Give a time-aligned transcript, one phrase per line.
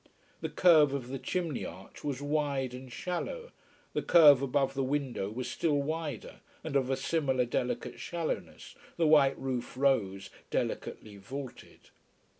[0.41, 3.51] The curve of the chimney arch was wide and shallow,
[3.93, 9.05] the curve above the window was still wider, and of a similar delicate shallowness, the
[9.05, 11.91] white roof rose delicately vaulted.